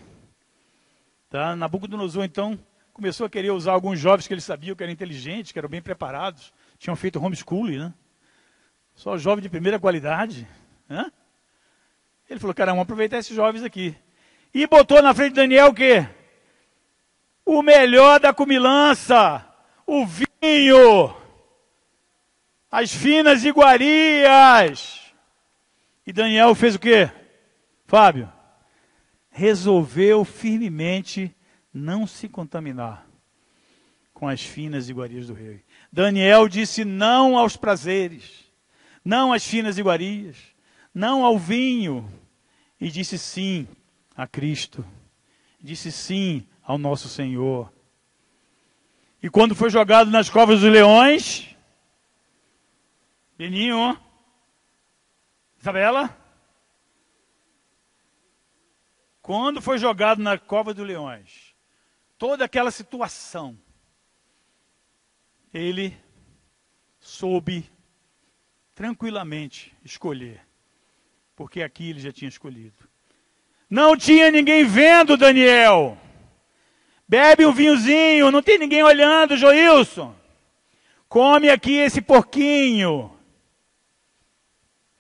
[1.31, 1.57] Tá?
[1.57, 2.59] Nabucodonosor, então,
[2.93, 5.81] começou a querer usar alguns jovens que ele sabia que eram inteligentes, que eram bem
[5.81, 7.95] preparados, tinham feito homeschooling, né?
[8.95, 10.47] Só jovem de primeira qualidade.
[10.87, 11.11] Né?
[12.29, 13.97] Ele falou, cara, vamos aproveitar esses jovens aqui.
[14.53, 16.07] E botou na frente de Daniel o quê?
[17.49, 19.43] O melhor da cumilança,
[19.87, 21.17] o vinho,
[22.71, 25.01] as finas iguarias.
[26.07, 27.11] E Daniel fez o quê?
[27.87, 28.31] Fábio,
[29.31, 31.35] resolveu firmemente
[31.73, 33.07] não se contaminar
[34.13, 35.65] com as finas iguarias do rei.
[35.91, 38.45] Daniel disse não aos prazeres,
[39.03, 40.37] não às finas iguarias,
[40.93, 42.07] não ao vinho,
[42.79, 43.67] e disse sim
[44.15, 44.85] a Cristo.
[45.63, 47.73] Disse sim ao nosso Senhor.
[49.23, 51.57] E quando foi jogado nas covas dos leões,
[53.39, 53.99] Beninho,
[55.59, 56.15] Isabela,
[59.23, 61.55] quando foi jogado na cova dos leões,
[62.19, 63.59] toda aquela situação,
[65.55, 65.97] ele
[67.01, 67.65] soube
[68.75, 70.47] tranquilamente escolher,
[71.35, 72.87] porque aqui ele já tinha escolhido.
[73.71, 75.97] Não tinha ninguém vendo Daniel.
[77.09, 80.15] Bebe um vinhozinho, não tem ninguém olhando, Joilson.
[81.09, 83.11] Come aqui esse porquinho.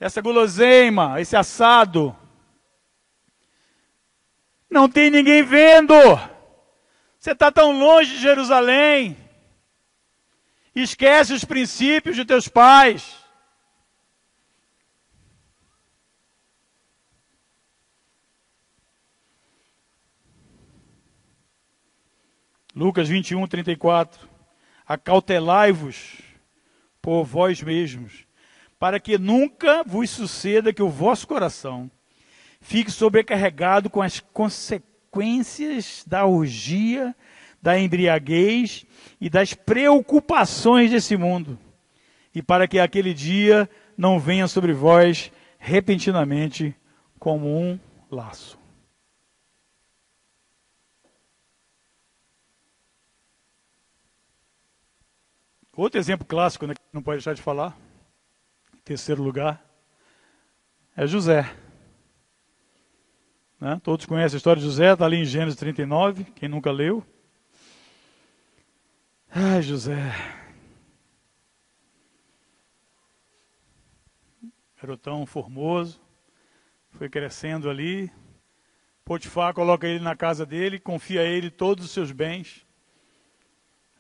[0.00, 2.16] Essa guloseima, esse assado.
[4.70, 5.94] Não tem ninguém vendo.
[7.18, 9.14] Você está tão longe de Jerusalém.
[10.74, 13.17] Esquece os princípios de teus pais.
[22.78, 24.28] Lucas 21, 34.
[24.86, 26.18] Acautelai-vos
[27.02, 28.24] por vós mesmos,
[28.78, 31.90] para que nunca vos suceda que o vosso coração
[32.60, 37.16] fique sobrecarregado com as consequências da orgia,
[37.60, 38.86] da embriaguez
[39.20, 41.58] e das preocupações desse mundo,
[42.32, 46.76] e para que aquele dia não venha sobre vós repentinamente
[47.18, 47.76] como um
[48.08, 48.56] laço.
[55.78, 57.78] Outro exemplo clássico, né, que não pode deixar de falar,
[58.74, 59.64] em terceiro lugar,
[60.96, 61.48] é José.
[63.60, 63.80] Né?
[63.84, 67.06] Todos conhecem a história de José, está ali em Gênesis 39, quem nunca leu.
[69.30, 70.12] Ai, José.
[74.82, 76.00] Garotão formoso,
[76.90, 78.10] foi crescendo ali.
[79.04, 82.66] Potifar coloca ele na casa dele, confia a ele todos os seus bens.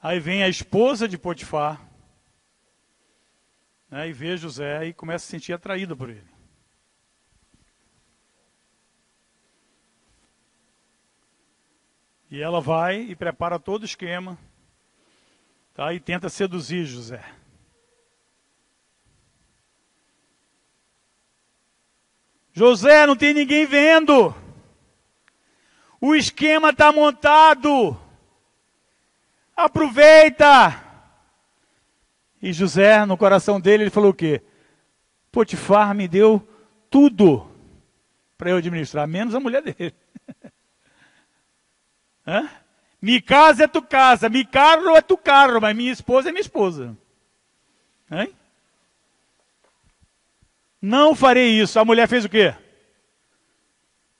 [0.00, 1.80] Aí vem a esposa de Potifar,
[3.90, 6.28] né, e vê José e começa a se sentir atraída por ele.
[12.30, 14.38] E ela vai e prepara todo o esquema,
[15.74, 17.24] tá, e tenta seduzir José.
[22.52, 24.34] José, não tem ninguém vendo.
[26.00, 27.98] O esquema está montado.
[29.58, 30.84] Aproveita!
[32.40, 34.40] E José, no coração dele, ele falou o quê?
[35.32, 36.48] Potifar me deu
[36.88, 37.44] tudo
[38.38, 39.92] para eu administrar, menos a mulher dele.
[43.02, 46.40] Mi casa é tu casa, mi carro é tu carro, mas minha esposa é minha
[46.40, 46.96] esposa.
[48.10, 48.32] Hein?
[50.82, 51.78] Não farei isso.
[51.78, 52.54] A mulher fez o quê?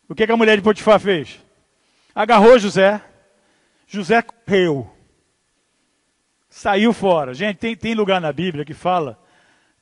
[0.09, 1.39] O que, que a mulher de Potifar fez?
[2.15, 3.03] Agarrou José.
[3.87, 4.98] José correu
[6.59, 7.33] saiu fora.
[7.33, 9.19] Gente, tem, tem lugar na Bíblia que fala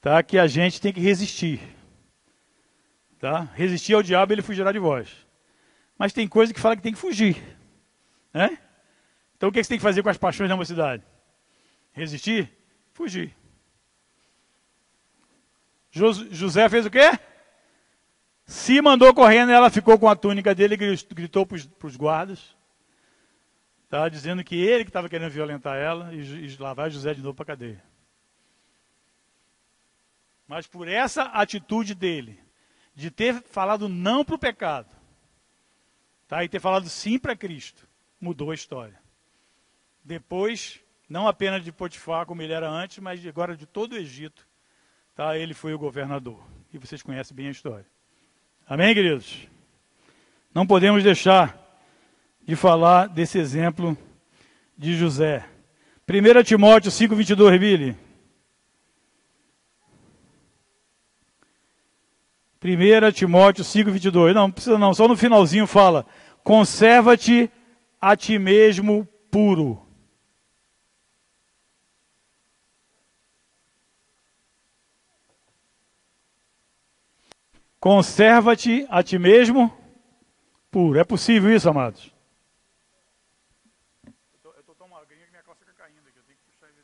[0.01, 1.61] tá, que a gente tem que resistir.
[3.19, 3.49] Tá?
[3.55, 5.09] Resistir ao diabo ele fugirá de vós.
[5.99, 7.43] Mas tem coisa que fala que tem que fugir.
[8.33, 8.59] Né?
[9.37, 11.03] Então o que você tem que fazer com as paixões da mocidade?
[11.93, 12.53] Resistir?
[12.93, 13.35] Fugir.
[15.91, 17.19] José fez o quê?
[18.45, 22.56] Se mandou correndo, ela ficou com a túnica dele e gritou para os guardas.
[24.11, 27.47] Dizendo que ele que estava querendo violentar ela e, e José de novo para a
[27.47, 27.83] cadeia.
[30.47, 32.39] Mas por essa atitude dele,
[32.95, 34.95] de ter falado não para o pecado,
[36.29, 36.45] tá?
[36.45, 37.87] e ter falado sim para Cristo,
[38.21, 38.99] mudou a história.
[40.05, 44.47] Depois, não apenas de Potifar, como ele era antes, mas agora de todo o Egito,
[45.15, 45.37] tá?
[45.37, 46.41] ele foi o governador.
[46.73, 47.87] E vocês conhecem bem a história.
[48.67, 49.49] Amém, queridos?
[50.55, 51.66] Não podemos deixar
[52.47, 53.99] de falar desse exemplo
[54.79, 55.45] de José.
[56.09, 57.97] 1 Timóteo 5,22, Billy.
[62.65, 64.33] 1 Timóteo 5,22.
[64.33, 66.07] Não, não precisa não, só no finalzinho fala:
[66.43, 67.51] conserva-te
[68.01, 69.83] a ti mesmo puro.
[77.81, 79.73] Conserva-te a ti mesmo
[80.71, 80.99] puro.
[80.99, 82.13] É possível isso, amados?
[84.43, 86.19] Eu estou tão magrinho que minha calça fica caindo aqui.
[86.19, 86.83] Eu tenho que puxar ele.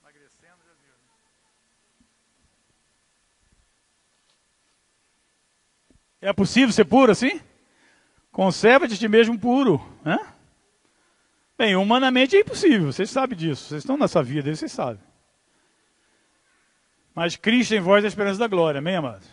[0.00, 0.94] Emagrecendo, já viu.
[0.94, 1.14] Né?
[6.26, 7.40] É possível ser puro assim?
[8.32, 9.80] Conserva-te a ti mesmo puro.
[10.04, 10.18] Né?
[11.56, 12.92] Bem, humanamente é impossível.
[12.92, 13.68] Vocês sabem disso.
[13.68, 15.00] Vocês estão nessa vida, vocês sabem.
[17.14, 19.28] Mas Cristo em vós é a esperança da glória, amém, amados?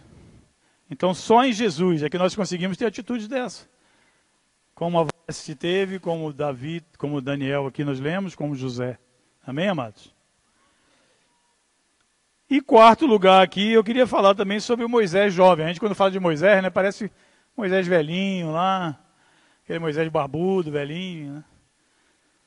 [0.87, 3.67] Então só em Jesus é que nós conseguimos ter atitudes dessa.
[4.75, 8.99] Como a Veste teve, como Davi, como Daniel aqui nós lemos, como José.
[9.43, 10.12] Amém, amados?
[12.53, 15.65] E quarto lugar aqui, eu queria falar também sobre o Moisés jovem.
[15.65, 17.11] A gente quando fala de Moisés, né, parece
[17.57, 18.99] Moisés velhinho lá,
[19.63, 21.43] aquele Moisés barbudo, velhinho, né?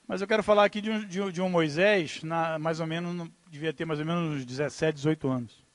[0.07, 3.29] Mas eu quero falar aqui de um, de de um Moisés, na, mais ou menos,
[3.51, 5.67] devia ter mais ou menos uns 17, 18 anos.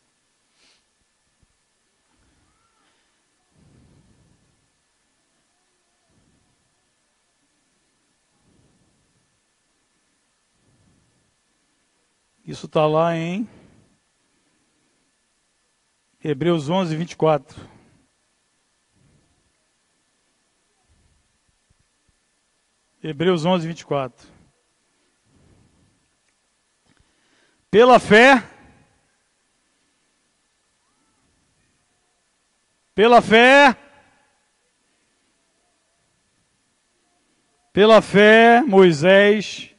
[12.46, 13.46] Isso está lá em
[16.24, 17.68] Hebreus 11, 24.
[23.04, 24.28] Hebreus 11, 24.
[27.72, 28.44] Pela fé,
[32.94, 33.76] pela fé,
[37.74, 39.74] pela fé, Moisés,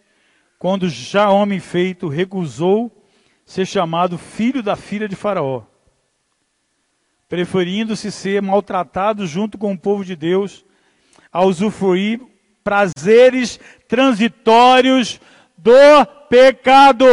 [0.59, 2.91] quando já homem feito, recusou
[3.45, 5.65] ser chamado filho da filha de Faraó,
[7.33, 10.67] preferindo-se ser maltratado junto com o povo de Deus,
[11.33, 12.21] a usufruir
[12.63, 13.59] prazeres
[13.89, 15.19] transitórios
[15.57, 15.73] do
[16.29, 17.07] pecado.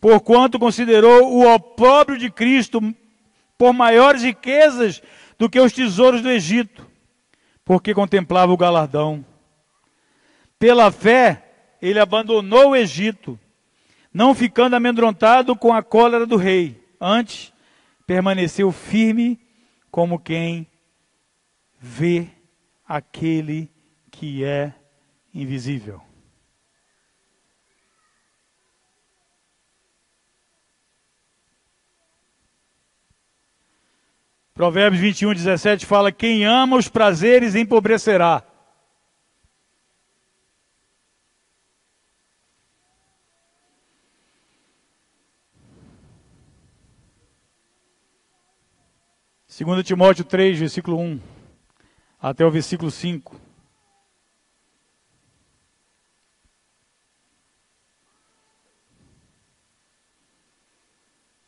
[0.00, 2.80] Porquanto considerou o opróbrio de Cristo
[3.56, 5.00] por maiores riquezas
[5.38, 6.84] do que os tesouros do Egito,
[7.64, 9.24] porque contemplava o galardão.
[10.58, 13.38] Pela fé, ele abandonou o Egito,
[14.12, 16.82] não ficando amedrontado com a cólera do rei.
[17.06, 17.52] Antes,
[18.06, 19.38] permaneceu firme
[19.90, 20.66] como quem
[21.78, 22.28] vê
[22.88, 23.70] aquele
[24.10, 24.72] que é
[25.34, 26.00] invisível.
[34.54, 38.42] Provérbios 21, 17 fala: Quem ama os prazeres empobrecerá.
[49.56, 51.20] Segundo Timóteo 3, versículo 1
[52.20, 53.40] até o versículo 5.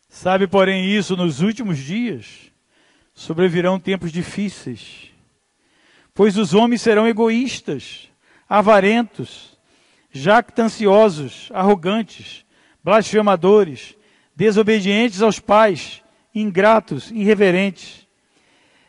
[0.09, 2.53] Sabe, porém, isso nos últimos dias
[3.13, 5.11] sobrevirão tempos difíceis,
[6.15, 8.09] pois os homens serão egoístas,
[8.49, 9.59] avarentos,
[10.13, 12.47] jactanciosos, arrogantes,
[12.85, 13.97] blasfemadores,
[14.37, 16.05] desobedientes aos pais,
[16.37, 18.07] ingratos, irreverentes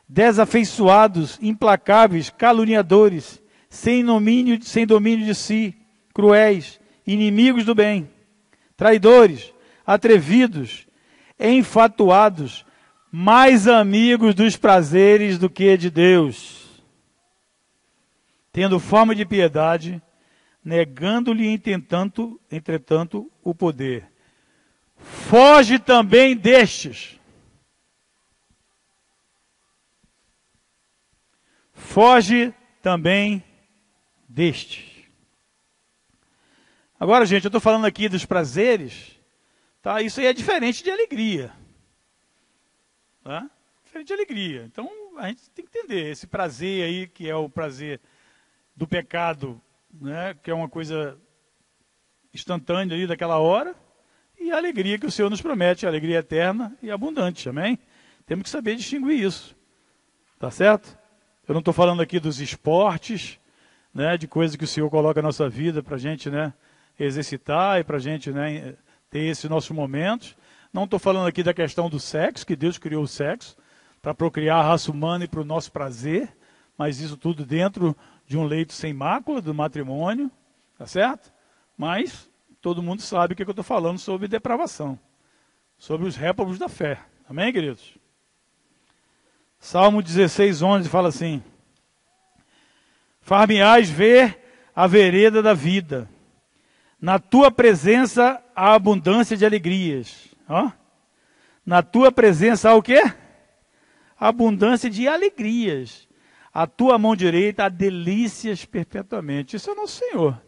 [0.08, 5.76] desafeiçoados, implacáveis, caluniadores, sem domínio, sem domínio de si,
[6.14, 8.10] cruéis, inimigos do bem,
[8.78, 9.54] traidores,
[9.86, 10.88] atrevidos,
[11.40, 12.66] enfatuados,
[13.12, 16.84] mais amigos dos prazeres do que de Deus,
[18.52, 20.02] tendo forma de piedade,
[20.64, 24.10] negando-lhe entretanto, entretanto o poder.
[24.98, 27.17] Foge também destes
[31.88, 33.44] foge também
[34.28, 35.10] deste.
[37.00, 39.18] Agora, gente, eu estou falando aqui dos prazeres,
[39.82, 40.02] tá?
[40.02, 41.52] Isso aí é diferente de alegria.
[43.24, 43.50] Tá?
[43.86, 44.64] Diferente de alegria.
[44.66, 48.02] Então, a gente tem que entender esse prazer aí, que é o prazer
[48.76, 49.60] do pecado,
[49.94, 50.36] né?
[50.44, 51.18] que é uma coisa
[52.34, 53.76] instantânea ali daquela hora,
[54.40, 57.80] e a alegria que o Senhor nos promete, a alegria eterna e abundante, amém?
[58.26, 59.56] Temos que saber distinguir isso.
[60.38, 60.97] Tá certo?
[61.48, 63.40] Eu não estou falando aqui dos esportes,
[63.94, 66.54] né, de coisas que o Senhor coloca na nossa vida para a gente né,
[67.00, 68.76] exercitar e para a gente né,
[69.10, 70.36] ter esses nossos momentos.
[70.74, 73.56] Não estou falando aqui da questão do sexo, que Deus criou o sexo
[74.02, 76.36] para procriar a raça humana e para o nosso prazer,
[76.78, 77.96] mas isso tudo dentro
[78.26, 80.30] de um leito sem mácula do matrimônio,
[80.78, 81.32] tá certo?
[81.78, 82.30] Mas
[82.62, 85.00] todo mundo sabe o que, eu estou falando sobre depravação,
[85.78, 87.00] sobre os réprobos da fé.
[87.30, 87.98] Amém, queridos?
[89.60, 91.44] Salmo 16, 11 fala assim:
[93.22, 94.40] Far-me-ás ver
[94.76, 96.10] a vereda da vida,
[97.00, 100.28] na tua presença há abundância de alegrias.
[100.48, 100.72] Ó.
[101.66, 103.02] Na tua presença há o quê?
[104.20, 106.08] Abundância de alegrias.
[106.54, 109.56] A tua mão direita há delícias perpetuamente.
[109.56, 110.42] Isso é nosso Senhor.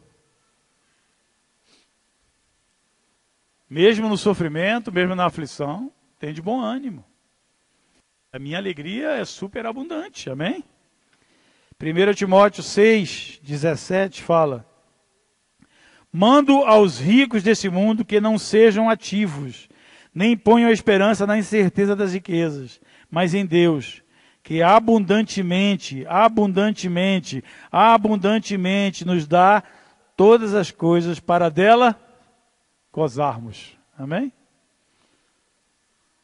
[3.69, 7.05] Mesmo no sofrimento, mesmo na aflição, tem de bom ânimo.
[8.31, 10.63] A minha alegria é super abundante, amém?
[11.81, 14.63] 1 Timóteo 6, 17 fala:
[16.13, 19.67] Mando aos ricos desse mundo que não sejam ativos,
[20.13, 24.03] nem ponham a esperança na incerteza das riquezas, mas em Deus,
[24.43, 29.63] que abundantemente, abundantemente, abundantemente nos dá
[30.15, 31.99] todas as coisas para dela
[32.93, 33.75] gozarmos.
[33.97, 34.31] Amém?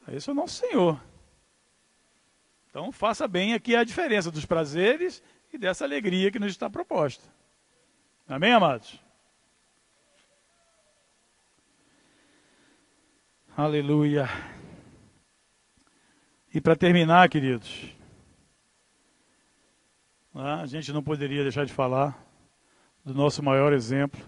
[0.08, 1.00] Esse é o nosso Senhor.
[2.76, 5.24] Então faça bem aqui a diferença dos prazeres
[5.54, 7.24] e dessa alegria que nos está proposta.
[8.28, 9.00] Amém, amados?
[13.56, 14.28] Aleluia.
[16.54, 17.96] E para terminar, queridos,
[20.34, 22.22] né, a gente não poderia deixar de falar
[23.06, 24.20] do nosso maior exemplo,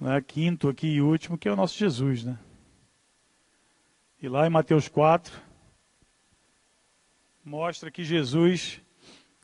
[0.00, 2.36] né, quinto aqui e último, que é o nosso Jesus, né?
[4.20, 5.49] E lá em Mateus 4,
[7.50, 8.80] mostra que Jesus,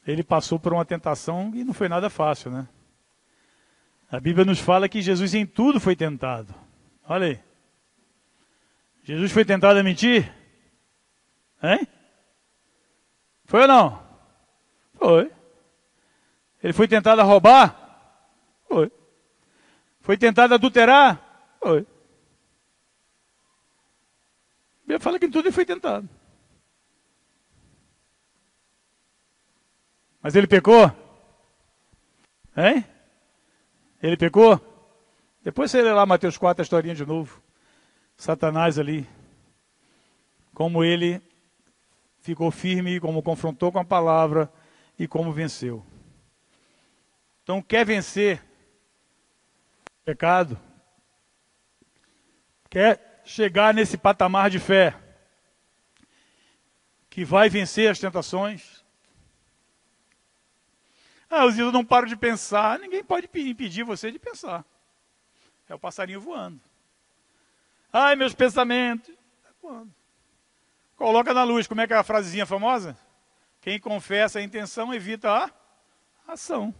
[0.06, 2.68] ele passou por uma tentação e não foi nada fácil, né?
[4.08, 6.54] A Bíblia nos fala que Jesus em tudo foi tentado.
[7.08, 7.40] Olha aí.
[9.02, 10.32] Jesus foi tentado a mentir?
[11.60, 11.84] Hein?
[13.44, 14.00] Foi ou não?
[14.94, 15.32] Foi.
[16.62, 18.22] Ele foi tentado a roubar?
[18.68, 18.92] Foi.
[20.00, 21.58] Foi tentado a adulterar?
[21.60, 21.80] Foi.
[21.80, 21.84] A
[24.82, 26.08] Bíblia fala que em tudo ele foi tentado.
[30.26, 30.90] Mas ele pecou?
[32.56, 32.84] Hein?
[34.02, 34.60] Ele pecou?
[35.40, 37.40] Depois você lê lá Mateus 4, a historinha de novo.
[38.16, 39.08] Satanás ali,
[40.52, 41.22] como ele
[42.18, 44.52] ficou firme, como confrontou com a palavra
[44.98, 45.86] e como venceu.
[47.44, 48.42] Então, quer vencer
[50.00, 50.58] o pecado?
[52.68, 54.92] Quer chegar nesse patamar de fé
[57.08, 58.75] que vai vencer as tentações?
[61.36, 62.78] Ah, os não param de pensar.
[62.78, 64.64] Ninguém pode impedir você de pensar.
[65.68, 66.58] É o passarinho voando.
[67.92, 69.14] Ai, meus pensamentos.
[69.60, 69.94] Quando?
[70.96, 72.96] Coloca na luz, como é que é a frasezinha famosa?
[73.60, 75.52] Quem confessa a intenção evita a
[76.26, 76.74] ação.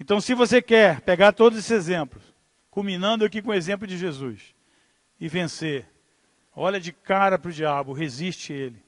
[0.00, 2.22] Então, se você quer pegar todos esses exemplos,
[2.70, 4.54] culminando aqui com o exemplo de Jesus,
[5.20, 5.86] e vencer,
[6.56, 8.87] olha de cara para o diabo, resiste ele,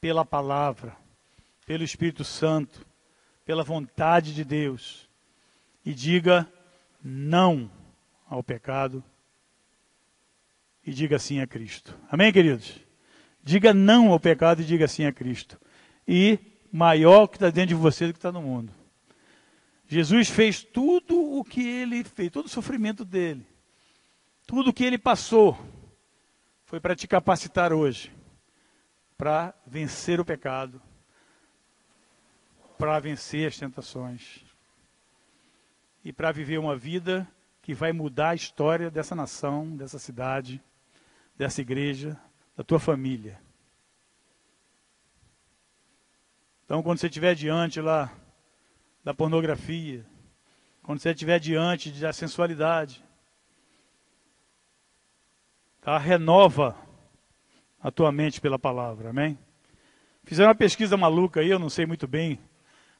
[0.00, 0.96] pela palavra,
[1.66, 2.86] pelo Espírito Santo,
[3.44, 5.08] pela vontade de Deus,
[5.84, 6.50] e diga
[7.02, 7.70] não
[8.28, 9.02] ao pecado
[10.86, 11.96] e diga sim a Cristo.
[12.10, 12.78] Amém, queridos?
[13.42, 15.60] Diga não ao pecado e diga sim a Cristo.
[16.06, 16.38] E
[16.72, 18.72] maior que está dentro de você do que está no mundo.
[19.86, 23.44] Jesus fez tudo o que ele fez, todo o sofrimento dele,
[24.46, 25.58] tudo o que ele passou,
[26.64, 28.12] foi para te capacitar hoje,
[29.20, 30.80] para vencer o pecado,
[32.78, 34.42] para vencer as tentações
[36.02, 37.28] e para viver uma vida
[37.60, 40.58] que vai mudar a história dessa nação, dessa cidade,
[41.36, 42.18] dessa igreja,
[42.56, 43.38] da tua família.
[46.64, 48.10] Então, quando você estiver diante lá
[49.04, 50.02] da pornografia,
[50.82, 53.04] quando você estiver diante da sensualidade,
[55.82, 55.98] tá?
[55.98, 56.74] renova
[57.82, 59.38] a tua mente pela palavra, amém?
[60.24, 62.38] Fizeram uma pesquisa maluca aí, eu não sei muito bem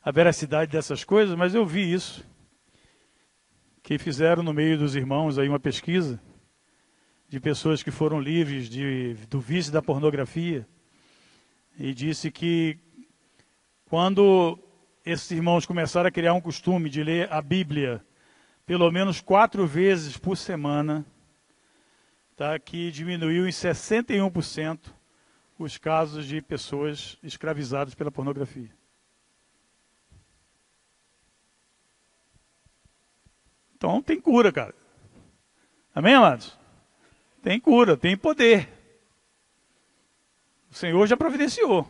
[0.02, 2.24] a veracidade dessas coisas, mas eu vi isso
[3.82, 6.20] que fizeram no meio dos irmãos aí uma pesquisa
[7.28, 10.66] de pessoas que foram livres de, do vício da pornografia
[11.78, 12.78] e disse que
[13.86, 14.58] quando
[15.04, 18.04] esses irmãos começaram a criar um costume de ler a Bíblia
[18.66, 21.04] pelo menos quatro vezes por semana,
[22.40, 24.78] tá, que diminuiu em 61%
[25.58, 28.70] os casos de pessoas escravizadas pela pornografia.
[33.76, 34.74] Então tem cura, cara.
[35.94, 36.58] Amém, amados?
[37.42, 38.70] Tem cura, tem poder.
[40.70, 41.86] O Senhor já providenciou.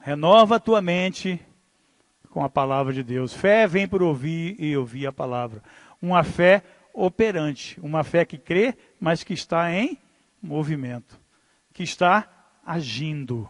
[0.00, 1.45] Renova a tua mente
[2.36, 3.32] com a palavra de Deus.
[3.32, 5.62] Fé vem por ouvir e ouvir a palavra.
[6.02, 6.62] Uma fé
[6.92, 9.98] operante, uma fé que crê, mas que está em
[10.42, 11.18] movimento,
[11.72, 12.28] que está
[12.62, 13.48] agindo,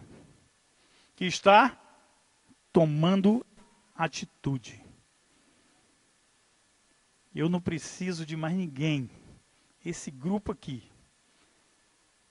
[1.17, 1.77] que está
[2.73, 3.45] tomando
[3.93, 4.81] atitude.
[7.35, 9.11] Eu não preciso de mais ninguém.
[9.85, 10.85] Esse grupo aqui,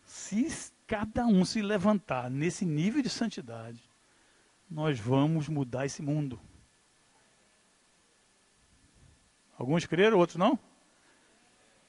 [0.06, 3.84] se cada um se levantar nesse nível de santidade,
[4.70, 6.39] nós vamos mudar esse mundo.
[9.57, 10.59] Alguns creram, outros não?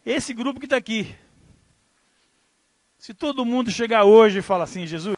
[0.05, 1.15] Esse grupo que está aqui.
[2.99, 5.17] Se todo mundo chegar hoje e falar assim, Jesus,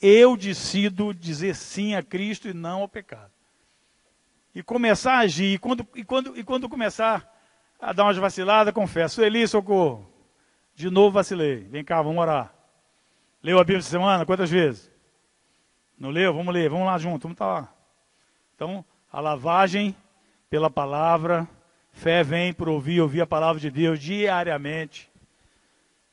[0.00, 3.32] eu decido dizer sim a Cristo e não ao pecado.
[4.54, 7.30] E começar a agir, e quando, e quando, e quando começar
[7.80, 10.10] a dar umas vaciladas, confesso, Eli, socorro,
[10.74, 12.54] de novo vacilei, vem cá, vamos orar.
[13.42, 14.90] Leu a Bíblia essa semana, quantas vezes?
[15.98, 16.32] Não leu?
[16.34, 17.74] Vamos ler, vamos lá junto, vamos estar tá lá.
[18.54, 19.94] Então, a lavagem
[20.50, 21.48] pela palavra,
[21.92, 25.10] fé vem por ouvir, ouvir a palavra de Deus diariamente.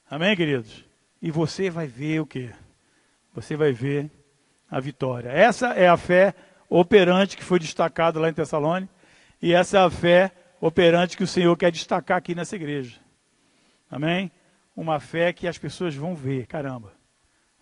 [0.09, 0.83] Amém, queridos?
[1.21, 2.49] E você vai ver o que?
[3.33, 4.09] Você vai ver
[4.69, 5.29] a vitória.
[5.29, 6.33] Essa é a fé
[6.69, 8.91] operante que foi destacada lá em Tessalônica,
[9.41, 12.99] e essa é a fé operante que o Senhor quer destacar aqui nessa igreja.
[13.91, 14.31] Amém?
[14.75, 16.93] Uma fé que as pessoas vão ver, caramba.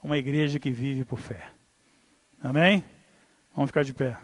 [0.01, 1.49] Uma igreja que vive por fé.
[2.43, 2.83] Amém?
[3.55, 4.17] Vamos ficar de pé.